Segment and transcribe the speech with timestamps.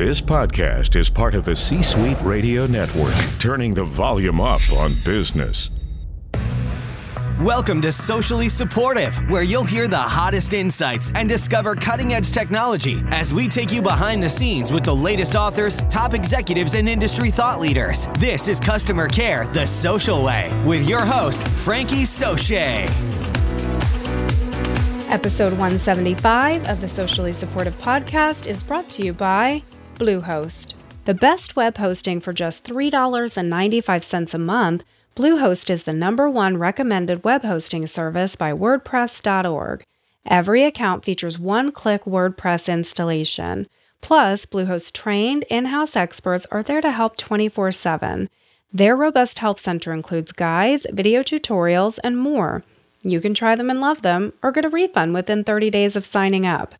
[0.00, 4.94] This podcast is part of the C Suite Radio Network, turning the volume up on
[5.04, 5.68] business.
[7.38, 13.02] Welcome to Socially Supportive, where you'll hear the hottest insights and discover cutting edge technology
[13.08, 17.28] as we take you behind the scenes with the latest authors, top executives, and industry
[17.28, 18.06] thought leaders.
[18.18, 22.88] This is Customer Care the Social Way with your host, Frankie Soche.
[25.10, 29.60] Episode 175 of the Socially Supportive Podcast is brought to you by
[30.00, 30.72] Bluehost.
[31.04, 34.82] The best web hosting for just $3.95 a month,
[35.14, 39.84] Bluehost is the number one recommended web hosting service by WordPress.org.
[40.24, 43.68] Every account features one click WordPress installation.
[44.00, 48.30] Plus, Bluehost trained in house experts are there to help 24 7.
[48.72, 52.64] Their robust help center includes guides, video tutorials, and more.
[53.02, 56.06] You can try them and love them, or get a refund within 30 days of
[56.06, 56.74] signing up.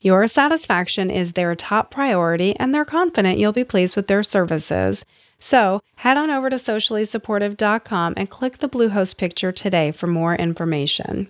[0.00, 5.06] Your satisfaction is their top priority, and they're confident you'll be pleased with their services.
[5.38, 11.28] So, head on over to sociallysupportive.com and click the Bluehost picture today for more information.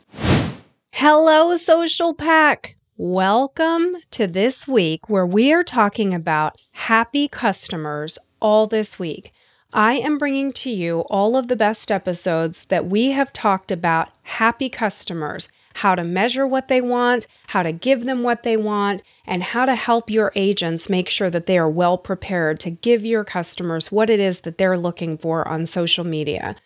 [0.92, 2.74] Hello, Social Pack!
[2.96, 9.32] Welcome to this week where we are talking about happy customers all this week.
[9.72, 14.08] I am bringing to you all of the best episodes that we have talked about
[14.22, 19.02] happy customers, how to measure what they want, how to give them what they want,
[19.26, 23.04] and how to help your agents make sure that they are well prepared to give
[23.04, 26.56] your customers what it is that they're looking for on social media.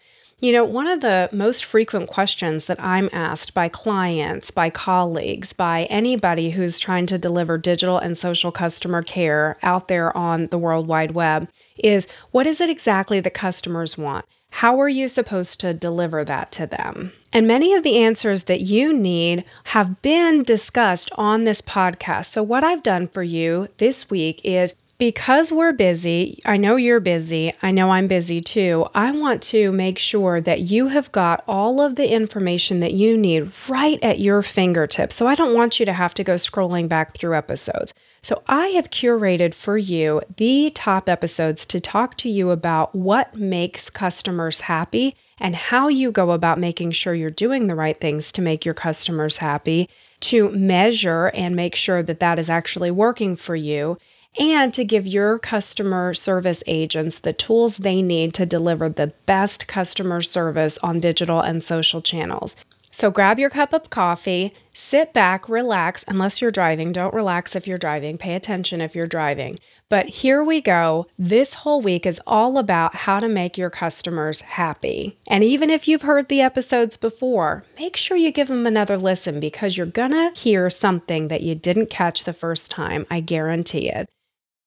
[0.42, 5.52] You know, one of the most frequent questions that I'm asked by clients, by colleagues,
[5.52, 10.56] by anybody who's trying to deliver digital and social customer care out there on the
[10.56, 14.24] World Wide Web is what is it exactly that customers want?
[14.50, 17.12] How are you supposed to deliver that to them?
[17.32, 22.26] And many of the answers that you need have been discussed on this podcast.
[22.26, 27.00] So, what I've done for you this week is because we're busy, I know you're
[27.00, 28.86] busy, I know I'm busy too.
[28.94, 33.16] I want to make sure that you have got all of the information that you
[33.16, 35.16] need right at your fingertips.
[35.16, 37.94] So I don't want you to have to go scrolling back through episodes.
[38.22, 43.34] So I have curated for you the top episodes to talk to you about what
[43.34, 48.30] makes customers happy and how you go about making sure you're doing the right things
[48.32, 49.88] to make your customers happy,
[50.20, 53.96] to measure and make sure that that is actually working for you
[54.38, 59.66] and to give your customer service agents the tools they need to deliver the best
[59.66, 62.54] customer service on digital and social channels.
[63.00, 66.92] So grab your cup of coffee, sit back, relax, unless you're driving.
[66.92, 68.18] Don't relax if you're driving.
[68.18, 69.58] Pay attention if you're driving.
[69.88, 71.06] But here we go.
[71.18, 75.18] This whole week is all about how to make your customers happy.
[75.28, 79.40] And even if you've heard the episodes before, make sure you give them another listen
[79.40, 83.06] because you're going to hear something that you didn't catch the first time.
[83.10, 84.10] I guarantee it.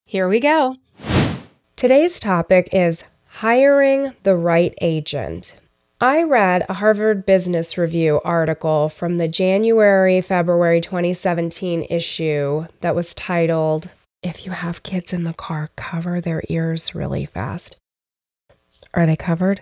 [0.08, 0.78] Here we go.
[1.76, 5.56] Today's topic is hiring the right agent.
[6.04, 13.16] I read a Harvard Business Review article from the January February 2017 issue that was
[13.16, 13.88] titled,
[14.22, 17.78] If You Have Kids in the Car, Cover Their Ears Really Fast.
[18.94, 19.62] Are they covered?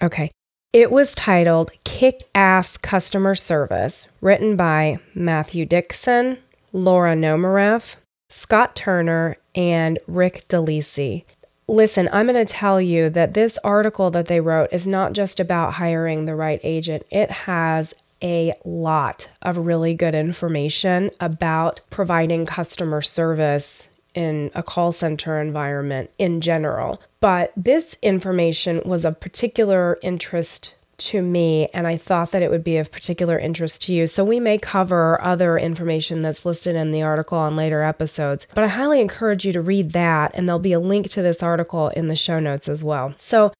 [0.00, 0.30] Okay.
[0.72, 6.38] It was titled Kick Ass Customer Service, written by Matthew Dixon,
[6.72, 7.96] Laura Ponomareff,
[8.28, 11.24] Scott Turner, and Rick DeLisi.
[11.70, 15.38] Listen, I'm going to tell you that this article that they wrote is not just
[15.38, 22.44] about hiring the right agent, it has a lot of really good information about providing
[22.44, 23.86] customer service
[24.16, 27.00] in a call center environment in general.
[27.20, 32.64] But this information was of particular interest to me, and I thought that it would
[32.64, 34.06] be of particular interest to you.
[34.06, 38.64] So we may cover other information that's listed in the article on later episodes, but
[38.64, 41.88] I highly encourage you to read that, and there'll be a link to this article
[41.88, 43.14] in the show notes as well.
[43.18, 43.52] So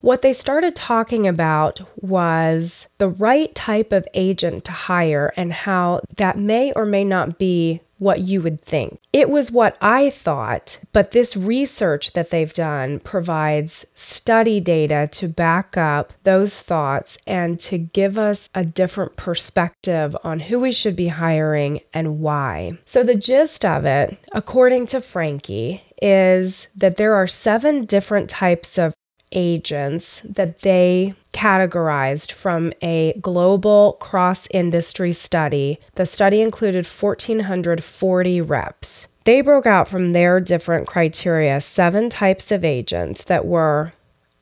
[0.00, 6.00] what they started talking about was the right type of agent to hire and how
[6.16, 8.98] that may or may not be what you would think.
[9.12, 15.28] It was what I thought, but this research that they've done provides study data to
[15.28, 20.96] back up those thoughts and to give us a different perspective on who we should
[20.96, 22.78] be hiring and why.
[22.86, 28.78] So, the gist of it, according to Frankie, is that there are seven different types
[28.78, 28.94] of
[29.32, 35.78] agents that they categorized from a global cross industry study.
[35.94, 39.06] The study included 1,440 reps.
[39.24, 43.92] They broke out from their different criteria seven types of agents that were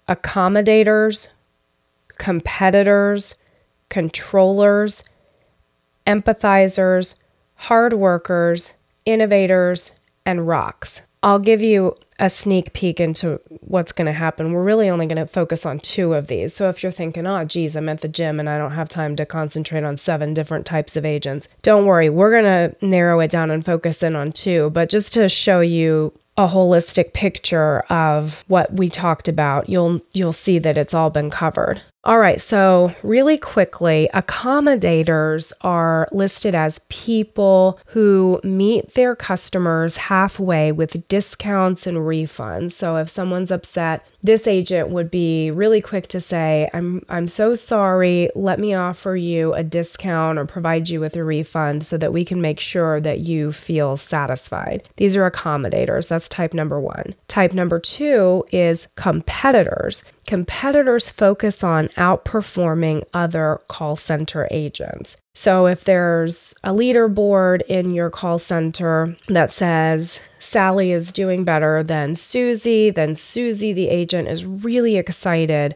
[0.09, 1.29] accommodators,
[2.17, 3.35] competitors,
[3.89, 5.05] controllers,
[6.07, 7.17] empathizers,
[7.55, 8.73] hard workers,
[9.05, 9.93] innovators,
[10.25, 11.03] and rocks.
[11.23, 14.53] I'll give you a sneak peek into what's going to happen.
[14.53, 16.55] We're really only going to focus on two of these.
[16.55, 19.15] So if you're thinking, oh, geez, I'm at the gym and I don't have time
[19.17, 22.11] to concentrate on seven different types of agents, don't worry.
[22.11, 24.71] We're going to narrow it down and focus in on two.
[24.71, 30.33] But just to show you a holistic picture of what we talked about, you'll you'll
[30.33, 31.83] see that it's all been covered.
[32.05, 40.71] All right, so really quickly, accommodators are listed as people who meet their customers halfway
[40.71, 42.73] with discounts and refunds.
[42.73, 47.55] So if someone's upset, this agent would be really quick to say, "I'm I'm so
[47.57, 48.31] sorry.
[48.37, 52.25] Let me offer you a discount or provide you with a refund so that we
[52.25, 56.09] can make sure that you feel satisfied." These are accommodators.
[56.09, 57.15] That's type number 1.
[57.27, 60.05] Type number 2 is competitors.
[60.29, 65.17] Competitors focus on outperforming other call center agents.
[65.35, 71.83] So if there's a leaderboard in your call center that says Sally is doing better
[71.83, 75.75] than Susie, then Susie, the agent, is really excited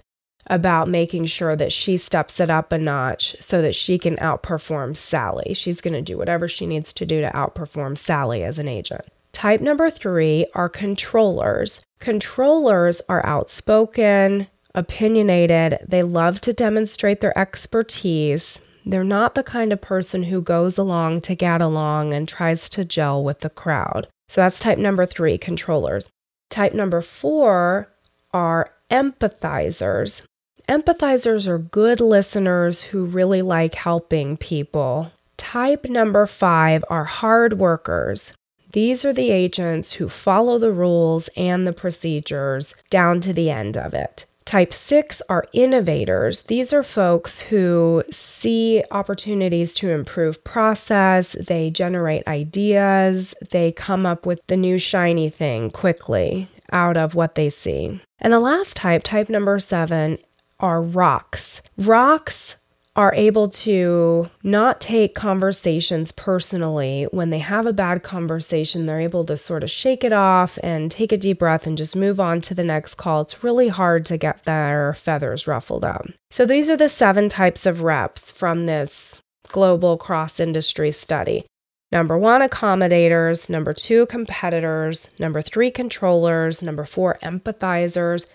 [0.48, 4.94] about making sure that she steps it up a notch so that she can outperform
[4.94, 5.54] Sally.
[5.54, 9.06] She's going to do whatever she needs to do to outperform Sally as an agent.
[9.32, 11.82] Type number three are controllers.
[12.00, 18.60] Controllers are outspoken, opinionated, they love to demonstrate their expertise.
[18.84, 22.84] They're not the kind of person who goes along to get along and tries to
[22.84, 24.08] gel with the crowd.
[24.28, 26.08] So that's type number three, controllers.
[26.50, 27.88] Type number four
[28.32, 30.22] are empathizers.
[30.68, 35.10] Empathizers are good listeners who really like helping people.
[35.36, 38.32] Type number five are hard workers.
[38.72, 43.76] These are the agents who follow the rules and the procedures down to the end
[43.76, 44.24] of it.
[44.44, 46.42] Type 6 are innovators.
[46.42, 54.26] These are folks who see opportunities to improve process, they generate ideas, they come up
[54.26, 58.00] with the new shiny thing quickly out of what they see.
[58.18, 60.18] And the last type, type number 7,
[60.58, 61.62] are rocks.
[61.76, 62.56] Rocks
[62.94, 67.06] are able to not take conversations personally.
[67.10, 70.90] When they have a bad conversation, they're able to sort of shake it off and
[70.90, 73.22] take a deep breath and just move on to the next call.
[73.22, 76.06] It's really hard to get their feathers ruffled up.
[76.30, 81.46] So, these are the seven types of reps from this global cross industry study.
[81.90, 83.48] Number one, accommodators.
[83.48, 85.10] Number two, competitors.
[85.18, 86.62] Number three, controllers.
[86.62, 88.28] Number four, empathizers.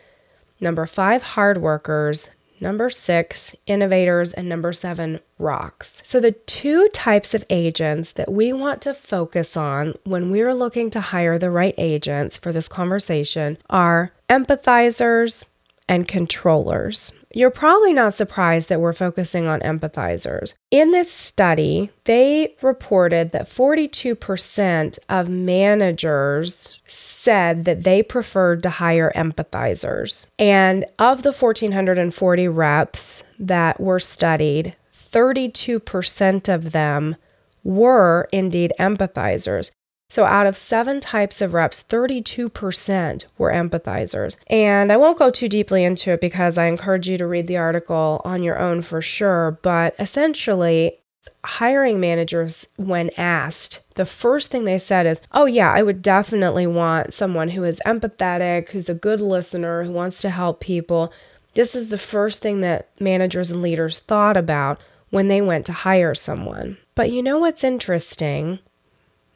[0.59, 2.29] Number five, hard workers.
[2.59, 4.33] Number six, innovators.
[4.33, 6.01] And number seven, rocks.
[6.03, 10.89] So, the two types of agents that we want to focus on when we're looking
[10.91, 15.45] to hire the right agents for this conversation are empathizers
[15.89, 17.13] and controllers.
[17.33, 20.55] You're probably not surprised that we're focusing on empathizers.
[20.71, 26.81] In this study, they reported that 42% of managers
[27.27, 30.27] said that they preferred to hire empathizers.
[30.39, 37.17] And of the 1,440 reps that were studied, 32% of them
[37.65, 39.71] were indeed empathizers.
[40.09, 44.37] So, out of seven types of reps, 32% were empathizers.
[44.47, 47.57] And I won't go too deeply into it because I encourage you to read the
[47.57, 49.59] article on your own for sure.
[49.61, 51.01] But essentially,
[51.43, 56.67] hiring managers, when asked, the first thing they said is, Oh, yeah, I would definitely
[56.67, 61.11] want someone who is empathetic, who's a good listener, who wants to help people.
[61.53, 65.73] This is the first thing that managers and leaders thought about when they went to
[65.73, 66.77] hire someone.
[66.95, 68.59] But you know what's interesting?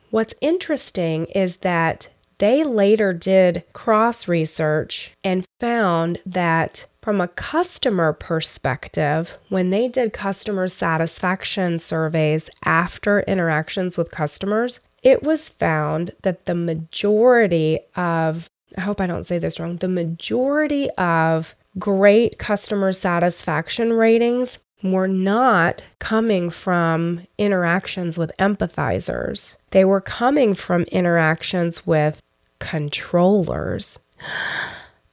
[0.10, 2.10] What's interesting is that
[2.42, 10.12] they later did cross research and found that from a customer perspective, when they did
[10.12, 18.82] customer satisfaction surveys after interactions with customers, it was found that the majority of, I
[18.82, 25.84] hope I don't say this wrong, the majority of great customer satisfaction ratings were not
[26.00, 29.56] coming from interactions with empathizers.
[29.70, 32.20] They were coming from interactions with
[32.62, 34.00] controllers.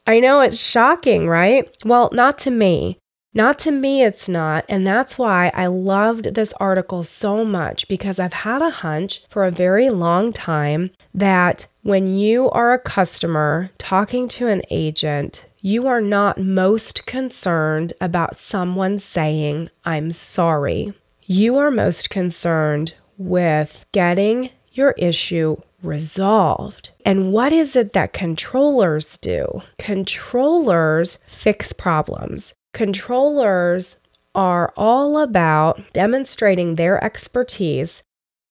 [0.07, 1.69] I know it's shocking, right?
[1.85, 2.99] Well, not to me.
[3.35, 4.65] Not to me, it's not.
[4.69, 9.45] And that's why I loved this article so much because I've had a hunch for
[9.45, 15.87] a very long time that when you are a customer talking to an agent, you
[15.87, 20.95] are not most concerned about someone saying, I'm sorry.
[21.27, 26.91] You are most concerned with getting your issue resolved.
[27.05, 29.63] And what is it that controllers do?
[29.79, 32.55] Controllers fix problems.
[32.73, 33.97] Controllers
[34.35, 38.03] are all about demonstrating their expertise,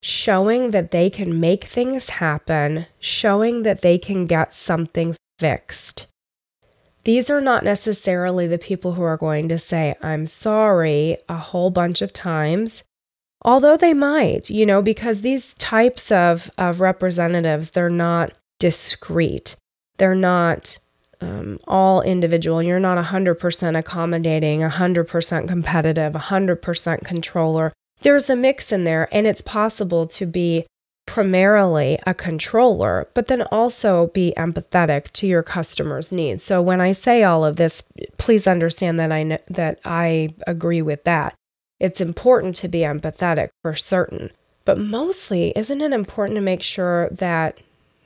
[0.01, 6.07] showing that they can make things happen, showing that they can get something fixed.
[7.03, 11.69] These are not necessarily the people who are going to say, I'm sorry, a whole
[11.69, 12.83] bunch of times.
[13.43, 19.55] Although they might, you know, because these types of, of representatives, they're not discreet.
[19.97, 20.79] They're not
[21.21, 22.61] um, all individual.
[22.61, 27.73] You're not 100% accommodating, 100% competitive, 100% controller.
[28.01, 30.65] There's a mix in there, and it's possible to be
[31.07, 36.43] primarily a controller, but then also be empathetic to your customers' needs.
[36.43, 37.83] So when I say all of this,
[38.17, 41.33] please understand that I know, that I agree with that.
[41.79, 44.31] It's important to be empathetic for certain,
[44.65, 47.59] but mostly isn't it important to make sure that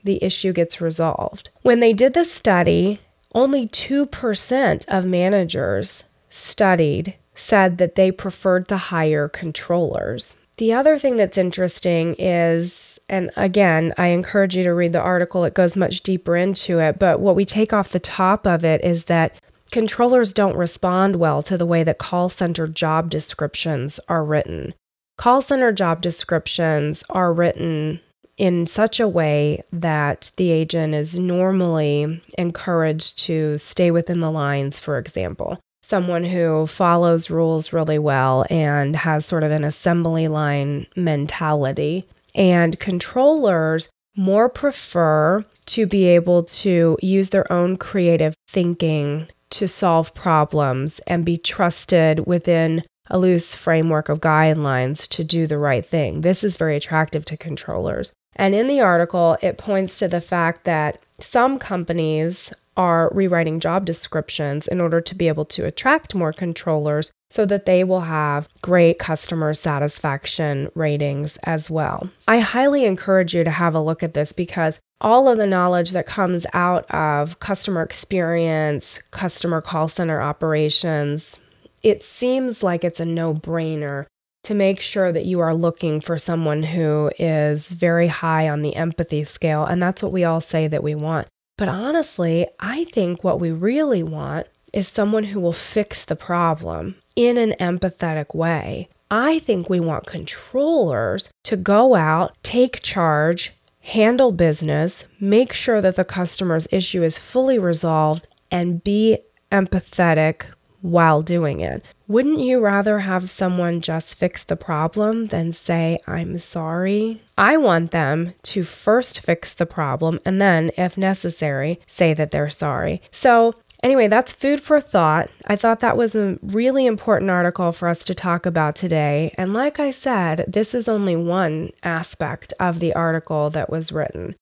[0.04, 1.50] the issue gets resolved?
[1.62, 3.00] When they did the study,
[3.34, 10.36] only 2% of managers studied said that they preferred to hire controllers.
[10.58, 15.44] The other thing that's interesting is, and again, I encourage you to read the article,
[15.44, 18.84] it goes much deeper into it, but what we take off the top of it
[18.84, 19.34] is that
[19.72, 24.74] controllers don't respond well to the way that call center job descriptions are written.
[25.18, 28.00] Call center job descriptions are written
[28.38, 34.80] in such a way that the agent is normally encouraged to stay within the lines,
[34.80, 35.60] for example
[35.92, 42.08] someone who follows rules really well and has sort of an assembly line mentality.
[42.34, 50.14] And controllers more prefer to be able to use their own creative thinking to solve
[50.14, 56.22] problems and be trusted within a loose framework of guidelines to do the right thing.
[56.22, 58.12] This is very attractive to controllers.
[58.36, 63.86] And in the article, it points to the fact that some companies are rewriting job
[63.86, 68.48] descriptions in order to be able to attract more controllers so that they will have
[68.62, 72.10] great customer satisfaction ratings as well.
[72.28, 75.92] I highly encourage you to have a look at this because all of the knowledge
[75.92, 81.40] that comes out of customer experience, customer call center operations,
[81.84, 84.06] it seems like it's a no brainer
[84.44, 88.76] to make sure that you are looking for someone who is very high on the
[88.76, 89.66] empathy scale.
[89.66, 91.28] And that's what we all say that we want.
[91.62, 96.96] But honestly, I think what we really want is someone who will fix the problem
[97.16, 98.90] in an empathetic way.
[99.12, 105.98] I think we want controllers to go out, take charge, handle business, make sure that
[105.98, 109.20] the customer's issue is fully resolved, and be
[109.52, 110.46] empathetic
[110.82, 111.84] while doing it.
[112.08, 117.22] Wouldn't you rather have someone just fix the problem than say, I'm sorry?
[117.38, 122.50] I want them to first fix the problem and then, if necessary, say that they're
[122.50, 123.02] sorry.
[123.12, 125.30] So, Anyway, that's food for thought.
[125.48, 129.34] I thought that was a really important article for us to talk about today.
[129.40, 134.36] And like I said, this is only one aspect of the article that was written.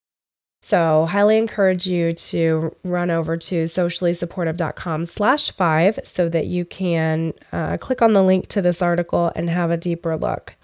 [0.62, 7.32] So highly encourage you to run over to sociallysupportive.com slash five so that you can
[7.52, 10.54] uh, click on the link to this article and have a deeper look.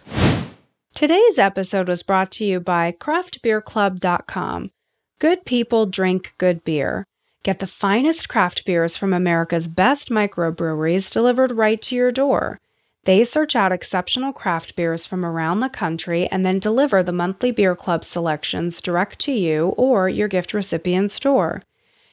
[0.95, 4.71] Today's episode was brought to you by craftbeerclub.com.
[5.19, 7.07] Good people drink good beer.
[7.43, 12.61] Get the finest craft beers from America's best microbreweries delivered right to your door.
[13.07, 17.53] They search out exceptional craft beers from around the country and then deliver the monthly
[17.53, 21.63] beer club selections direct to you or your gift recipient's door.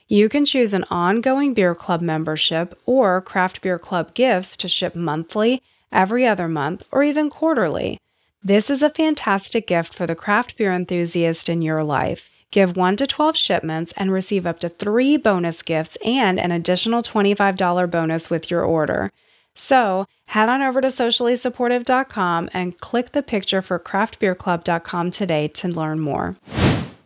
[0.07, 4.93] You can choose an ongoing beer club membership or craft beer club gifts to ship
[4.93, 7.99] monthly, every other month, or even quarterly.
[8.43, 12.29] This is a fantastic gift for the craft beer enthusiast in your life.
[12.51, 17.01] Give 1 to 12 shipments and receive up to 3 bonus gifts and an additional
[17.01, 19.11] $25 bonus with your order.
[19.55, 25.99] So head on over to sociallysupportive.com and click the picture for craftbeerclub.com today to learn
[25.99, 26.37] more.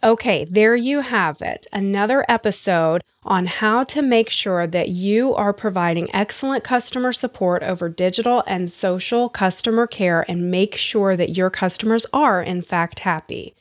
[0.04, 1.66] Okay, there you have it.
[1.74, 7.90] Another episode on how to make sure that you are providing excellent customer support over
[7.90, 13.56] digital and social customer care and make sure that your customers are, in fact, happy.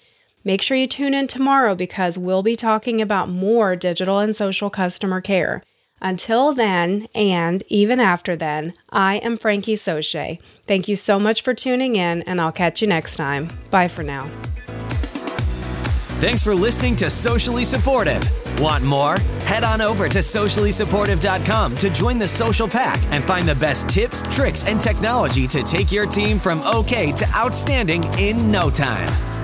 [0.44, 4.70] Make sure you tune in tomorrow because we'll be talking about more digital and social
[4.70, 5.64] customer care.
[6.00, 10.38] Until then, and even after then, I am Frankie Soche.
[10.66, 13.48] Thank you so much for tuning in, and I'll catch you next time.
[13.70, 14.28] Bye for now.
[16.18, 18.22] Thanks for listening to Socially Supportive.
[18.58, 19.18] Want more?
[19.44, 24.22] Head on over to sociallysupportive.com to join the social pack and find the best tips,
[24.34, 29.35] tricks, and technology to take your team from okay to outstanding in no time.